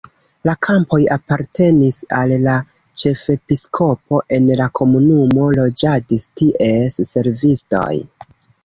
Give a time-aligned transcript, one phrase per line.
[0.49, 2.57] La kampoj apartenis al la
[3.03, 7.89] ĉefepiskopo, en la komunumo loĝadis ties servistoj.